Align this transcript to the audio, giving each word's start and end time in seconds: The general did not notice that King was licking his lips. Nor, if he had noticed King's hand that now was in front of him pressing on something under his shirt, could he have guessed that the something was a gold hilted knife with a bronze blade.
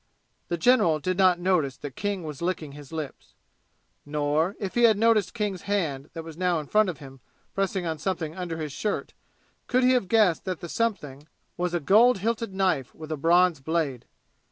The 0.47 0.57
general 0.57 0.97
did 0.99 1.15
not 1.15 1.37
notice 1.39 1.77
that 1.77 1.95
King 1.95 2.23
was 2.23 2.41
licking 2.41 2.71
his 2.71 2.91
lips. 2.91 3.35
Nor, 4.03 4.55
if 4.59 4.73
he 4.73 4.85
had 4.85 4.97
noticed 4.97 5.35
King's 5.35 5.61
hand 5.69 6.05
that 6.13 6.23
now 6.39 6.55
was 6.57 6.63
in 6.63 6.69
front 6.69 6.89
of 6.89 6.97
him 6.97 7.19
pressing 7.53 7.85
on 7.85 7.99
something 7.99 8.35
under 8.35 8.57
his 8.57 8.71
shirt, 8.71 9.13
could 9.67 9.83
he 9.83 9.91
have 9.91 10.07
guessed 10.07 10.43
that 10.45 10.59
the 10.59 10.69
something 10.69 11.27
was 11.55 11.75
a 11.75 11.79
gold 11.79 12.17
hilted 12.17 12.51
knife 12.51 12.95
with 12.95 13.11
a 13.11 13.15
bronze 13.15 13.59
blade. 13.59 14.07